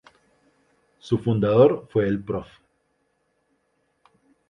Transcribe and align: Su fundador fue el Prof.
Su 0.97 1.19
fundador 1.19 1.87
fue 1.93 2.07
el 2.07 2.23
Prof. 2.23 2.47